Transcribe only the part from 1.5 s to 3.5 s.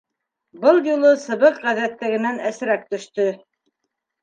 ғәҙәттәгенән әсерәк төштө.